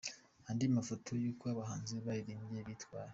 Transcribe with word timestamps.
Andi 0.49 0.65
mafoto 0.77 1.09
y'uko 1.23 1.43
abahanzi 1.53 1.93
baririmbye 2.05 2.59
bitwaye:. 2.67 3.09